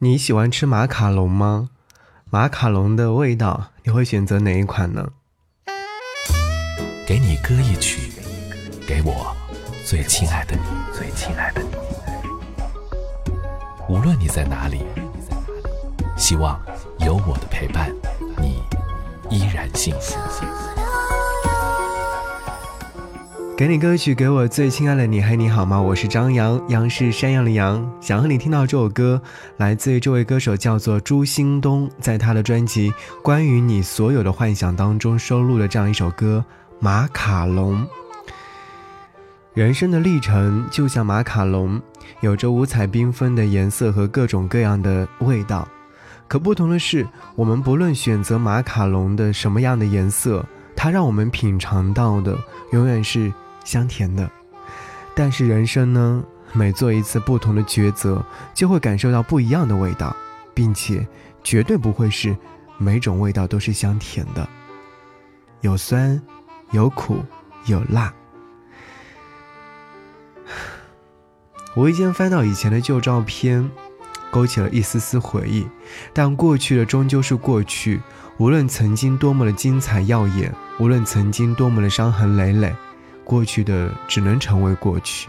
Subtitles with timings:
[0.00, 1.70] 你喜欢吃马卡龙吗？
[2.28, 5.08] 马卡龙的味道，你会选择哪一款呢？
[7.06, 8.12] 给你歌一曲，
[8.86, 9.34] 给我
[9.86, 10.62] 最亲爱的你，
[10.92, 11.70] 最亲爱的你。
[13.88, 14.84] 无论你在哪里，
[16.14, 16.60] 希望
[16.98, 17.90] 有我的陪伴，
[18.36, 18.62] 你
[19.30, 20.14] 依然幸福。
[23.56, 25.22] 给你歌曲，给我最亲爱的你。
[25.22, 25.80] 嘿，你好吗？
[25.80, 27.90] 我是张扬，杨是山羊的羊。
[28.02, 29.18] 想和你听到这首歌，
[29.56, 32.90] 来自于这位歌手，叫做朱兴东，在他的专辑
[33.22, 36.44] 《关于你所有的幻想》当中收录了这样一首歌
[36.80, 37.82] 《马卡龙》。
[39.54, 41.80] 人生的历程就像马卡龙，
[42.20, 45.66] 有着五彩缤纷的颜色和各种各样的味道。
[46.28, 50.44] 可不同的是，我们不论选择马卡龙的什么样的颜色，
[50.76, 52.36] 它让我们品尝到的
[52.72, 53.32] 永远是。
[53.66, 54.30] 香甜的，
[55.14, 58.24] 但是人生呢，每做一次不同的抉择，
[58.54, 60.16] 就会感受到不一样的味道，
[60.54, 61.04] 并且
[61.42, 62.34] 绝对不会是
[62.78, 64.48] 每种味道都是香甜的，
[65.62, 66.22] 有酸，
[66.70, 67.24] 有苦，
[67.66, 68.14] 有辣。
[71.74, 73.68] 无意间翻到以前的旧照片，
[74.30, 75.66] 勾起了一丝丝回忆，
[76.14, 78.00] 但过去的终究是过去，
[78.38, 82.72] 无论曾经多么的精彩耀眼，无论曾经多么的伤痕累累。
[83.26, 85.28] 过去的只能成为过去，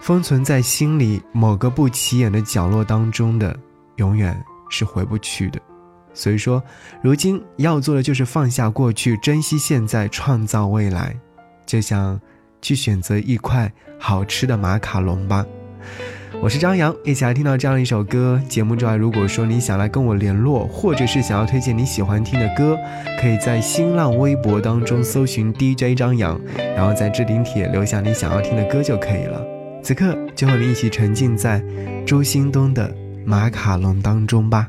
[0.00, 3.54] 封存在心里某个不起眼的角落当中的，
[3.96, 5.60] 永远是回不去的。
[6.14, 6.62] 所以说，
[7.02, 11.14] 如今要做的就是放下过去，珍惜现在，创造未来。
[11.66, 12.20] 就像
[12.60, 15.46] 去选择一块好吃的马卡龙吧。
[16.42, 18.42] 我是张扬，一起来听到这样一首歌。
[18.48, 22.76] 节目之外，如果说你想来跟我联络，或者是想要推荐你喜欢听的歌，
[23.20, 26.40] 可以在新浪微博当中搜寻 DJ 张扬，
[26.74, 29.40] 然后在置顶帖留下你想要听的歌就可以了。
[29.84, 31.62] 此刻就和你一起沉浸在
[32.04, 32.92] 周兴东的
[33.24, 34.68] 马卡龙当中吧。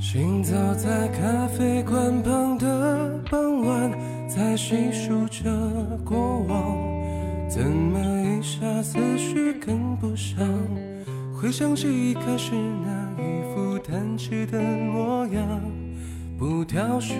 [0.00, 3.92] 行走在咖啡馆旁的傍晚，
[4.28, 5.48] 在细数着
[6.04, 6.97] 过往。
[7.58, 10.46] 怎么一下思绪跟不上？
[11.34, 15.60] 回想起一开始那一副贪吃的模样，
[16.38, 17.18] 不挑选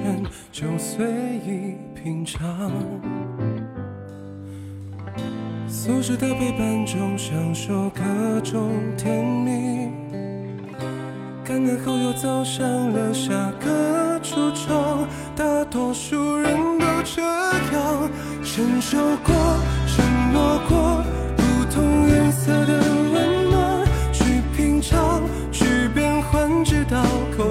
[0.53, 1.05] 就随
[1.45, 2.71] 意品尝。
[5.67, 9.91] 宿舍的陪伴中享受各种甜蜜，
[11.45, 15.05] 干了后又走向了下个橱窗。
[15.35, 18.09] 大多数人都这样
[18.45, 19.35] 承受过。
[20.39, 21.03] 错过
[21.37, 22.73] 不同颜色的
[23.13, 27.03] 温暖，去品尝，去变换，直到
[27.37, 27.43] 口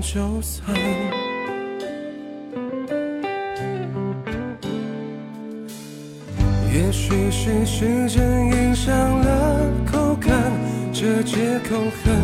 [0.00, 0.76] 就算。
[6.72, 10.30] 也许是时间影响了口感，
[10.92, 12.14] 这借口很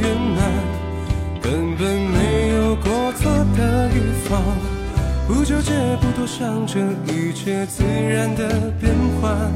[0.00, 0.38] 圆满，
[1.42, 4.40] 根本没有过错的预防。
[5.26, 6.78] 不纠结，不多想，这
[7.12, 9.50] 一切自然的变换。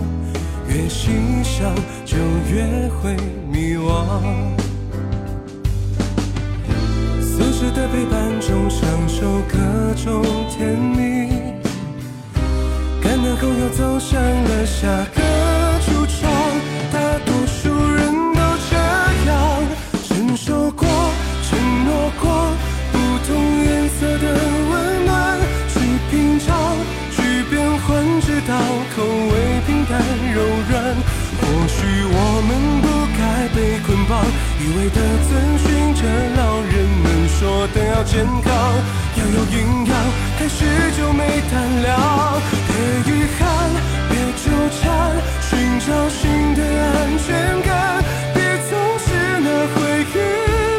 [0.69, 1.11] 越细
[1.45, 1.73] 想，
[2.05, 2.17] 就
[2.53, 3.17] 越会
[3.51, 4.70] 迷惘。
[7.61, 9.59] 宿舍的陪伴中，享受各
[10.03, 11.29] 种甜蜜。
[13.03, 15.21] 干了后，又走向了下个
[15.85, 16.33] 橱窗。
[16.91, 18.01] 大多数人
[18.33, 18.77] 都这
[19.29, 19.63] 样，
[20.09, 20.89] 承受过，
[21.45, 22.51] 承诺过，
[22.93, 22.97] 不
[23.29, 24.25] 同颜色的
[24.71, 25.39] 温暖
[25.69, 26.49] 去品尝，
[27.13, 28.41] 去变换，直。
[28.49, 28.57] 到
[28.97, 30.01] 口味平淡
[30.35, 30.41] 柔
[30.71, 30.97] 软，
[31.37, 31.77] 或许
[32.09, 32.17] 我
[32.49, 32.90] 们不
[34.11, 34.99] 一味的
[35.29, 36.03] 遵循着
[36.37, 38.51] 老人们说的要健康，
[39.15, 39.95] 要有营养，
[40.37, 40.65] 开始
[40.97, 41.53] 就没胆
[41.83, 41.89] 量。
[42.67, 42.73] 别
[43.07, 43.09] 遗
[43.39, 43.71] 憾，
[44.09, 44.13] 别
[44.43, 44.83] 纠缠，
[45.41, 48.03] 寻找新的安全感，
[48.35, 49.07] 别总是
[49.39, 49.79] 拿回
[50.13, 50.15] 忆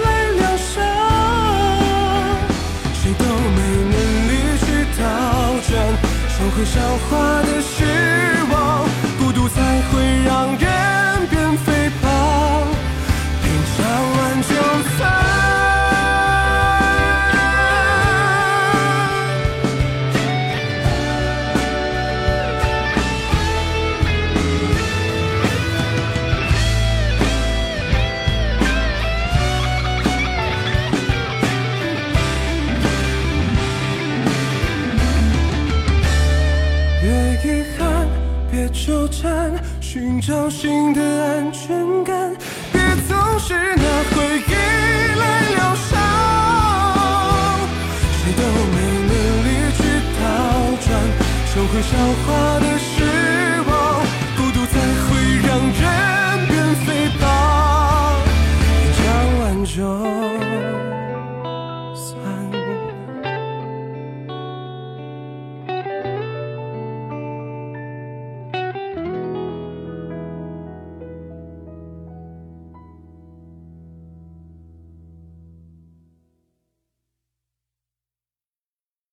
[0.04, 0.07] 来
[0.39, 0.75] 疗伤，
[3.01, 3.24] 谁都
[3.56, 3.60] 没
[3.92, 3.95] 能
[4.28, 4.66] 力去
[5.00, 5.01] 倒
[5.69, 5.72] 转。
[6.42, 6.75] 都会消
[7.07, 7.10] 化
[38.51, 42.36] 别纠缠，寻找新的安全感，
[42.74, 44.51] 别总是拿回忆
[45.18, 45.24] 来
[45.56, 45.89] 疗伤。
[48.18, 48.77] 谁都没
[49.07, 49.13] 能
[49.45, 49.80] 力去
[50.19, 50.21] 倒
[50.81, 50.86] 转，
[51.48, 51.92] 收回笑
[52.27, 52.60] 话。